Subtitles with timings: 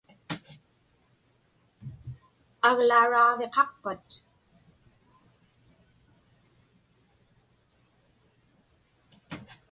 [2.69, 4.07] Aglauraaġviqaqpat?